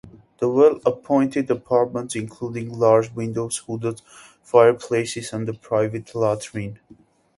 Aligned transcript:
The 0.39 0.49
well-appointed 0.49 1.51
apartments 1.51 2.15
included 2.15 2.69
large 2.69 3.11
windows, 3.13 3.57
hooded 3.57 4.01
fireplaces, 4.41 5.31
and 5.31 5.47
a 5.47 5.53
private 5.53 6.15
latrine. 6.15 6.79